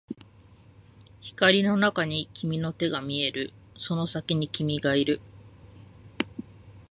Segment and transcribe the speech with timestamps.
[1.21, 5.21] 光の中に君の手が見える、その先に君がいる